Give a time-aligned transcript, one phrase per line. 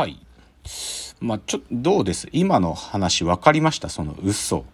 [0.00, 0.18] はい。
[1.20, 2.26] まあ、ちょ、どうです？
[2.32, 3.90] 今の話分かりました？
[3.90, 4.64] その嘘。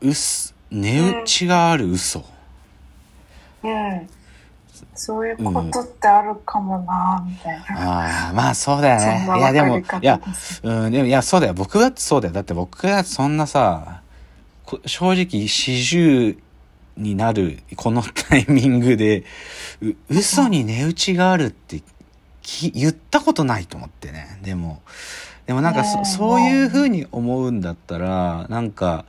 [0.00, 2.24] 嘘、値打ちがある嘘。
[3.62, 4.08] うん。
[4.96, 8.26] そういうことってあるかもな、みたいな。
[8.26, 9.24] ああ、まあそうだよね。
[9.28, 10.20] ないやでもいや。
[10.64, 11.54] うん、でも、いや、そうだよ。
[11.54, 12.34] 僕だってそうだよ。
[12.34, 14.02] だって僕がそんなさ、
[14.64, 16.38] こ正直、四十
[16.96, 19.22] になる、このタイミングで、
[19.80, 21.80] う嘘に値打ちがあるって
[22.46, 24.38] き言ったことないと思ってね。
[24.42, 24.80] でも、
[25.46, 29.04] でもなんかそ、そういう風に思うんだったら、なんか、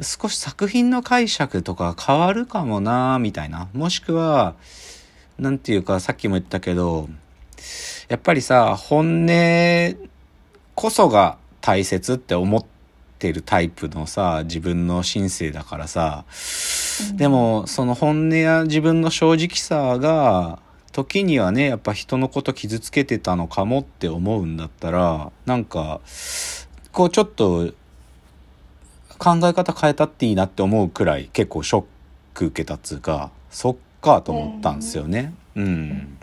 [0.00, 3.68] 少し作品の解釈とか変わるかもなみたいな。
[3.74, 4.54] もしくは、
[5.38, 7.08] なんていうか、さっきも言ったけど、
[8.08, 10.08] やっぱりさ、本音
[10.74, 12.64] こそが大切って思っ
[13.18, 16.24] てるタイプのさ、自分の心性だからさ、
[17.14, 20.58] でも、その本音や自分の正直さが、
[20.94, 26.00] 時にはね、やっぱ人のこと傷つけてたのかもって思うんだったら、なんか、
[26.92, 27.72] こうちょっと、
[29.18, 31.84] 考え方変えたっていいなって思うくらい結構ショッ
[32.34, 35.34] ク受けたっつうか、そっかと思ったんですよね。
[35.56, 36.16] うん。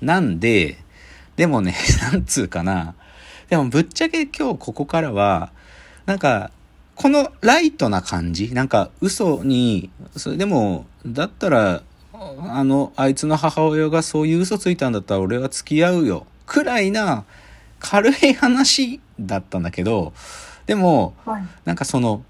[0.00, 0.78] なんで、
[1.36, 1.76] でもね、
[2.10, 2.96] なんつうかな。
[3.48, 5.52] でもぶっちゃけ今日ここからは、
[6.04, 6.50] なんか、
[6.96, 11.84] このライトな感じ、なんか嘘に、それでも、だったら、
[12.48, 16.26] あの、あいつの母親がそういう嘘ついたんだったら俺は付き合うよ。
[16.46, 17.24] くらいな
[17.80, 20.12] 軽い話だったんだけど、
[20.66, 21.42] でも、はい。
[21.64, 22.22] なんかその、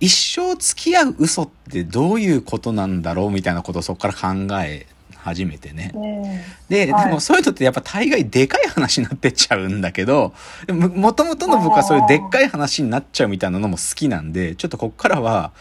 [0.00, 5.92] 一生付き合う嘘ってどういうことなんだろうみたいなことをそこから考え始めてね。
[5.94, 10.32] ねで、はいでもそういうのってやっぱ大概でかい話になってっちゃうんだけど、
[10.66, 15.52] でももともとの僕はそういうでっかい話になっちゃうみたいなのも好きなんで、ちょっとこっからは、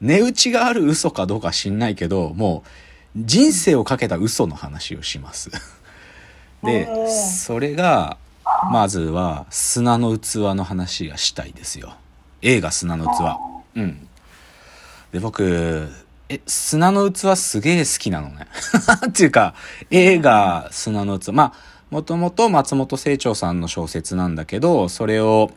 [0.00, 2.68] 値打ちがある嘘かどうか知んないけど、もう
[3.16, 5.50] 人生をかけた嘘の話をします。
[6.64, 8.16] でそれが、
[8.70, 11.94] まずは砂の器の話がしたいですよ。
[12.42, 13.78] 映画砂の器。
[13.78, 14.08] うん。
[15.12, 15.88] で、僕、
[16.28, 18.46] え、砂の器すげえ好きなのね。
[19.08, 19.54] っていうか、
[19.90, 21.32] 映画砂の器。
[21.32, 25.50] まあ、もともと松本清張さんの小説なんだけど、それを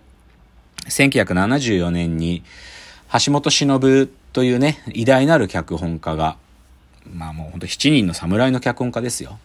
[0.90, 2.44] 1974年に
[3.26, 6.38] 橋本忍というね、偉大なる脚本家が、
[7.13, 9.40] まあもうほんと7人の侍の脚本家ですよ。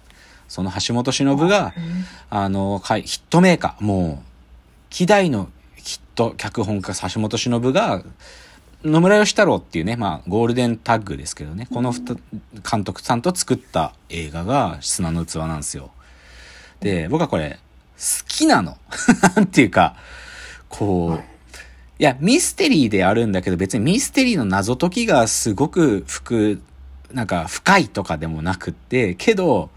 [0.49, 1.73] その橋本忍が、
[2.29, 4.27] あの、ヒットメーカー、もう、
[4.91, 8.03] 希代のヒット脚本家、橋本忍が、
[8.85, 12.19] 野村義太郎っていうね、まあ、ゴールデンタッグですけどね、この二
[12.71, 15.91] 監督さんと作った映画が砂の器なんですよ。
[16.81, 17.59] で、僕はこれ、
[17.97, 18.77] 好きなの。
[19.37, 19.95] なんていうか、
[20.69, 21.23] こう、
[21.99, 26.61] いや、ミステリーであるんだけど、別にミステリーの謎解きがすごく深、
[27.13, 29.71] なんか深いとかでもなくって、けど、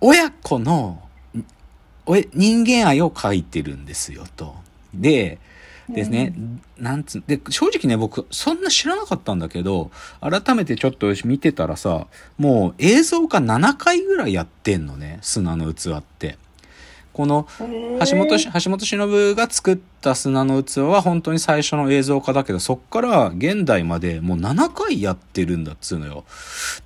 [0.00, 1.02] 親子の、
[2.06, 4.54] 人間愛を描いてるんですよ、と。
[4.94, 5.38] で、
[5.88, 6.34] ですね、
[6.76, 9.90] なんつ、で、正直ね、僕、そんな知らなかったんだけど、
[10.20, 12.06] 改めてちょっと見てたらさ、
[12.36, 16.38] もう映像化7回ぐらいやってんのね、砂の器って。
[17.12, 26.24] この、橋本し、橋本忍が作った砂の器は本当に最初の映像化だけど、そっから現代までもう7回やってるんだっつうのよ。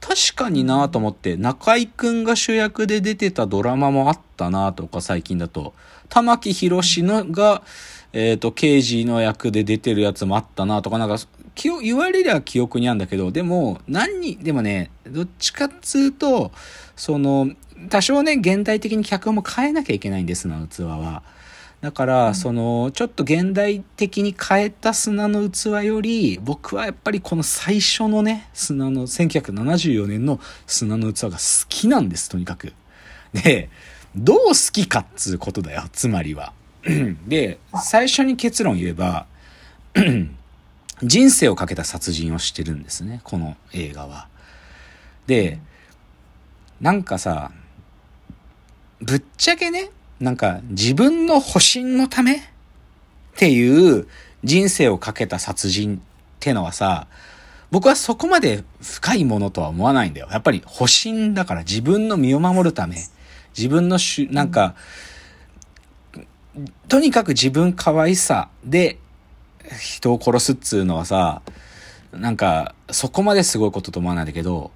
[0.00, 5.75] 確かになと思って、中井くんが主役で出てたドラマもあったなとか最近だと、
[6.09, 7.62] 玉木宏のが、
[8.12, 11.16] えっ、と、刑事の役で出てるやつもあったなとか、なんか、
[11.54, 16.52] 記憶言われりゃ記憶にあるんだけど、でも、何に、でもね、どっちかっつうと、
[16.96, 17.50] その、
[17.90, 21.22] 多少ね、現代的に脚本も変えなきゃいけないんです、砂の器は。
[21.82, 31.38] だから、その、ちょっと現代的に変えた砂の器より、僕はやっぱりこの最初のね、砂の、1974年の砂の器が好
[31.69, 32.72] きなんです、とにかく。
[33.32, 33.69] で、
[34.14, 36.52] どう好きかっつうことだよ、つまりは。
[37.26, 39.26] で、最初に結論言えば、
[41.02, 44.28] 人生をかけた殺人をしてるんですね、この映画は。
[45.26, 45.58] で、
[46.80, 47.52] なんかさ、
[49.00, 49.90] ぶっちゃけね、
[50.20, 52.40] なんか自分の保身のためっ
[53.37, 54.06] ていう
[54.44, 56.00] 人生をかけた殺人っ
[56.38, 57.08] てのはさ、
[57.72, 60.28] 僕はそこまで深いものとは思わないんだよ。
[60.31, 62.96] やっぱり保身だから自分の身を守るため、
[63.56, 64.76] 自分のしゅ、なんか、
[66.88, 68.98] とにかく自分可愛さで
[69.81, 71.43] 人を殺すっつうのはさ、
[72.12, 74.70] なんか、そこまですごいことと思わないんだけど、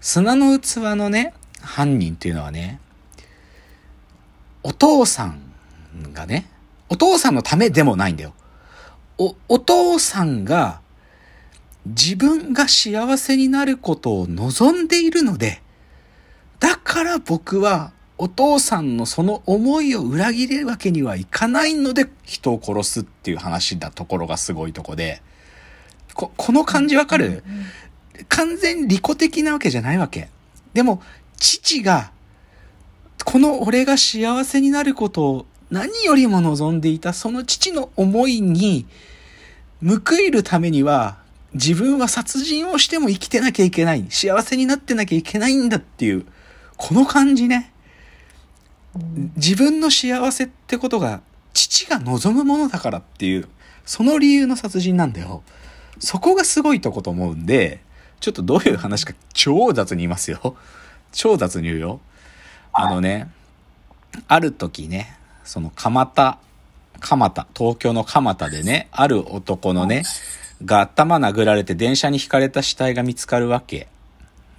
[0.00, 2.80] 砂の器のね、犯人っていうのはね、
[4.62, 5.40] お父さん
[6.12, 6.48] がね、
[6.88, 8.32] お父さんのためでもないんだよ。
[9.18, 10.80] お、お父さんが
[11.86, 15.62] 自分が幸せになることを望んでいるので、
[16.60, 25.22] だから僕はお父さんのその思いを裏切るわけにはいかないので人を殺すっていう話だところがすごいとこで、
[26.14, 27.42] こ、この感じわかる、
[28.28, 30.28] 完全利己的なわけじゃないわけ。
[30.74, 31.02] でも、
[31.38, 32.12] 父が、
[33.24, 38.86] この俺が幸せになることを何よりも望んでいたその父の思いに
[39.82, 41.18] 報いるためには
[41.54, 44.06] 自分は殺人をしても生きてなきゃいけない。
[44.08, 46.26] 幸せになってなきゃいけないんだっていう、
[46.76, 47.71] この感じね。
[49.36, 51.22] 自分の幸せってことが
[51.54, 53.48] 父が望むものだからっていう、
[53.84, 55.42] その理由の殺人なんだよ。
[55.98, 57.80] そこがすごいとこと思うんで、
[58.20, 60.56] ちょっとどういう話か超雑に言いますよ。
[61.12, 62.00] 超雑に言うよ。
[62.72, 63.30] あのね、
[64.28, 66.38] ある時ね、その蒲田、
[67.00, 70.04] 蒲田、東京の蒲田でね、ある男のね、
[70.64, 73.88] が頭殴られて電車にひかれた死体が見つかるわけ。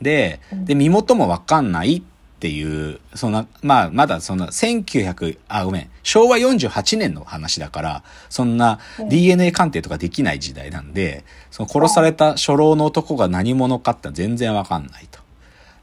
[0.01, 2.01] で、で、身元もわかんないっ
[2.43, 8.79] ていう、そんな、まあ、まだそんな、1900、あ、ごめん、昭和48年の話だから、そんな
[9.09, 15.21] DNA 鑑定とかできない時代なんで、その殺された初老の男が何者かって全然わかんないと。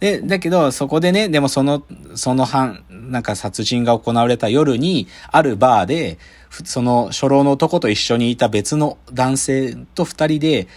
[0.01, 1.83] で、だけど、そこでね、でもその、
[2.15, 6.19] その犯、なんか殺人が行われた夜に、あるバーで、
[6.51, 10.69] その初老の男と一緒にいた別の男性と二人で、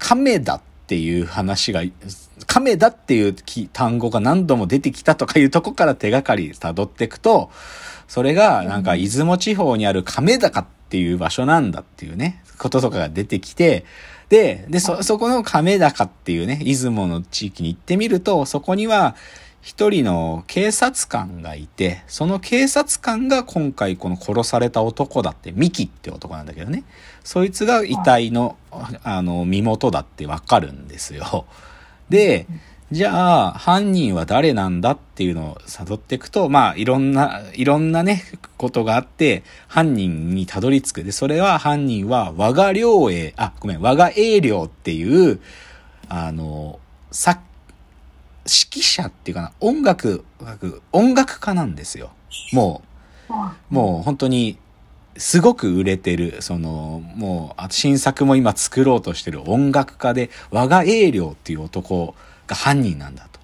[0.00, 0.60] 亀田っ
[0.90, 1.82] ていう話が、
[2.48, 3.36] 亀田っていう
[3.72, 7.52] 単語が何度も出てきたとかいうとこから手がかり辿っていくと、
[8.08, 13.84] それがなんか出雲地方にある亀高っていう場所なんだっていうね、こととかが出てきて、
[14.30, 19.14] で、で、そ、そこの亀高っていうね、出雲の地域に行ってみると、そこには、
[19.60, 26.84] 一人の警察官がいて、その警察官が今回この殺された男だって、ミキって男なんだけどね。
[27.24, 28.56] そいつが遺体の、
[29.02, 31.44] あの、身元だってわかるんですよ。
[32.08, 32.46] で、
[32.90, 38.24] じゃあ、犯人は誰なんだっていうのを辿っていくと、まあ、いろんな、いろんなね、
[38.56, 41.04] ことがあって、犯人にたどり着く。
[41.04, 45.40] で、それは犯人は、我が領営、あ、ごめん、我が営領っていう、
[46.08, 46.80] あの、
[47.12, 47.38] さっ、
[48.46, 50.24] 指揮者っていうかな、音楽、
[50.92, 52.10] 音楽家なんですよ。
[52.52, 52.82] も
[53.28, 53.32] う、
[53.74, 54.58] もう本当に、
[55.16, 62.14] すごく売れてる、その、もう、新作も今作ろうとしてる音楽家で、我が営領っていう男
[62.46, 63.40] が犯人なんだと。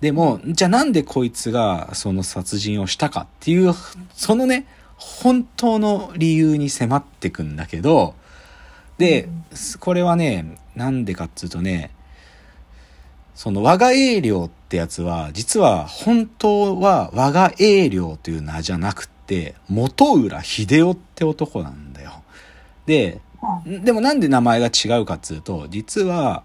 [0.00, 3.72] でも、じゃあなんでこいつがその殺人をしたかっていう、
[4.14, 4.66] そのね、
[4.96, 8.14] 本当の理由に迫ってくんだけど、
[8.98, 9.28] で、
[9.80, 11.90] これはね、なんでかっつうとね、
[13.34, 22.22] その我が英領ってやつは、実は本当は我が英領という名じゃなくて、元浦秀夫って男なんだよ。
[22.86, 23.20] で、
[23.66, 26.44] でもなんで名前が違うかっつうと、実は、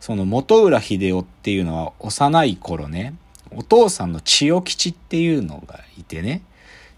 [0.00, 3.14] その元浦秀夫っていうのは幼い頃ね、
[3.52, 6.42] お父さんの千代吉っていうのがいてね、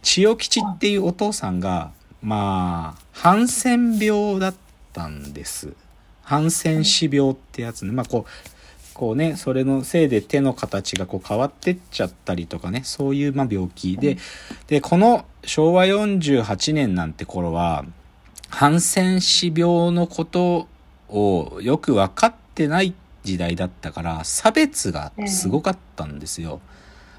[0.02, 1.92] 千代吉っていうお父さんが、
[2.22, 4.54] まあ、ハンセン病だっ
[4.92, 5.74] たんです。
[6.22, 7.92] ハンセン氏病ってやつね。
[7.92, 8.61] まあこう、
[8.94, 14.18] こうね、それのせいで手の形がこう変わってっちゃったりとかね、そういうま病気で、
[14.66, 17.84] で、この昭和48年なんて頃は、
[18.48, 20.68] ハンセン氏病のこと
[21.08, 22.94] をよく分かってない
[23.24, 26.60] 時代だったから、差別がすごかったんですよ。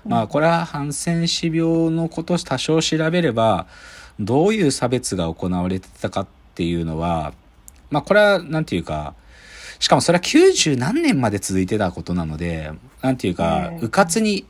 [0.06, 3.68] まあ、これはハンセン氏病のことを多少調べれば、
[4.20, 7.34] どういう差別が行われてたかっていうのは、
[7.90, 9.16] まあ、これは、なんていうか、
[9.84, 12.72] しかもそれは90何年まで続いてたことなので、
[13.02, 14.46] なんていうか、うかつに、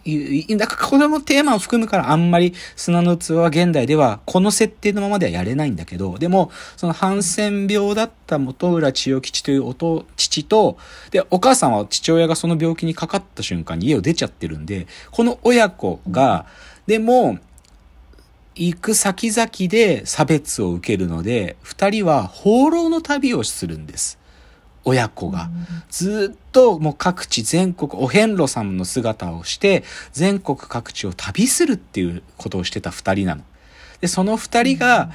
[0.60, 10.06] だからこれもテーマを含むからあんまり砂の器は現代ではこの設定のままではやれないんだけど、でも、そのハンセン病だった元浦千代吉というお父
[10.48, 10.78] と、
[11.10, 16.46] で、お母さんは父親がその病気にかかった瞬間に家を出ちゃってるんで、この親子が、
[16.86, 17.40] でも、
[18.54, 24.20] 行く先々で差別を受けるので、二人は放浪の旅をするんです。
[24.86, 25.50] 親子が。
[25.90, 33.44] ずっともう各地全国、お遍路さんの姿をして、全国各地を旅するっていうことをしてた二人なの。
[34.02, 35.12] で、その二人が、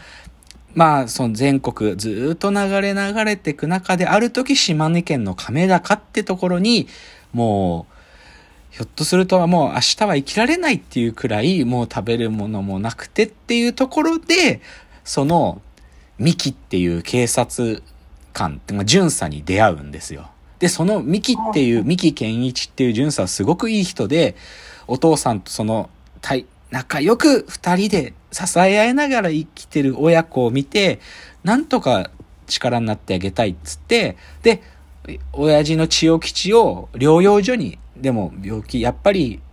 [0.75, 6.89] まあ、その全国ずっと流れ流れていく中で、ある時島根県の亀高ってところに、
[7.33, 7.95] もう、
[8.71, 14.61] ひょっとするともう明日は生きられないっていうくらい、もう食べるものもなくてっていうところで、
[15.05, 15.61] その、
[16.19, 17.83] ミキっていう警察
[18.39, 20.31] 官って、まあ、巡査に出会うんですよ。
[20.61, 24.37] で、そのミキっていう、ミキ健一っていう巡査はすごくいい人で、
[24.87, 25.91] お父さんとその、
[26.71, 31.01] 仲良く二人で支え合いながら生きてる親子を見て、
[31.43, 32.11] なんとか
[32.47, 34.63] 力になってあげたいっつって、で、
[35.33, 39.48] 親父の千代吉を療養所に、でも病気、やっぱり大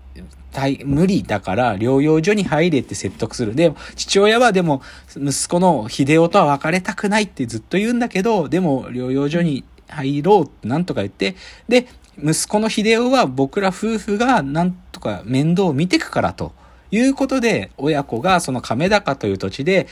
[0.85, 3.55] 無理だから療養所に入れって説得する。
[3.55, 4.81] で、父親はでも
[5.15, 11.35] 息子の秀夫とは別れたくないってずっと言うんだけど、でも療養所に入ろうってなんとか言って、
[11.67, 16.53] で、息子の秀夫は僕ら夫婦がなんとか面倒を見てくからと
[16.91, 19.87] いうことで、親子がその亀高という土地で、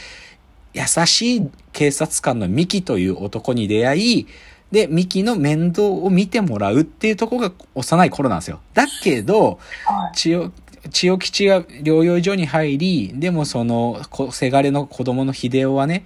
[0.73, 4.27] 優しい警察官のミキという男に出会い、
[4.73, 8.59] で、ミキの面倒を見てもらうっていうところが幼い頃なんですよ。
[8.73, 9.59] だけど、
[10.15, 10.51] 千代、
[10.89, 14.01] 千代吉が療養所に入り、でもその、
[14.31, 16.05] せがれの子供の秀夫はね、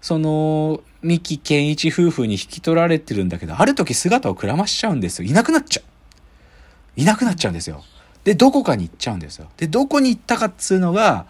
[0.00, 5.28] その、三木健一夫婦に引き取られてるんだけど、ある時姿をくらましちゃうんですよ。
[5.28, 7.00] いなくなっちゃう。
[7.00, 7.82] いなくなっちゃうんですよ。
[8.22, 9.48] で、どこかに行っちゃうんですよ。
[9.56, 11.26] で、どこに行ったかっつうのが、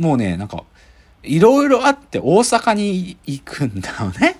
[0.00, 0.64] もうね、なんか、
[1.22, 4.36] いろいろあって大阪に行くんだよね。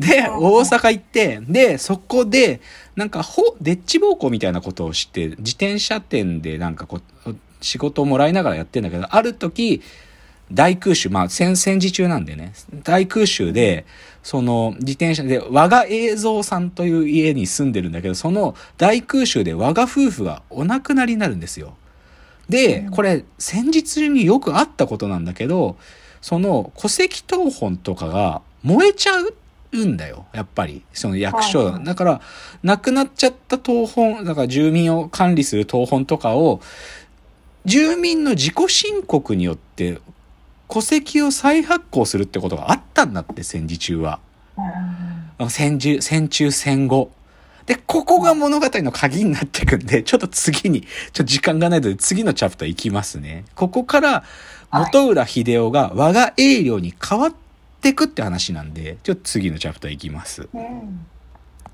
[0.00, 2.60] で、大阪行って、で、そこで、
[2.96, 9.82] なんか、ほ、デッチ暴行みたいなことをして、自転車店でなんかこう、仕事をもらいながらやってんだけど、ある時、
[10.50, 13.84] 大空襲、まあ戦、戦時中なんでね、大空襲で、
[14.22, 21.74] その自転車で、我が映像さんという家に住んでるんだけど、その大空襲で我が夫婦がお亡くなりになるんですよ。
[22.48, 25.76] で、これ戦時中によくあったことなんだけど、
[26.22, 29.34] その戸籍謄本とかが燃えちゃう
[29.76, 30.26] んだよ。
[30.32, 30.82] やっぱり。
[30.92, 31.78] その役所。
[31.78, 32.20] だから、
[32.62, 36.60] 亡くなっちゃった謄本、だから住民を管理する謄本とかを、
[37.64, 40.00] 住民の自己申告によって
[40.68, 44.20] 戸籍を再発行するってことがあったんだって、戦時中は。
[45.48, 47.10] 戦中、戦中戦後。
[47.66, 53.44] で、ここが物語の鍵になっていくんで、ちょっと次に、ちょっと時間がないので次のチャプターいきますね。
[53.54, 54.24] ここから、
[54.72, 57.49] 元浦秀夫が我が栄領に変わって
[57.80, 60.48] ていくって話なんで、ちょっと次のチャプターいきます。
[60.52, 61.06] うん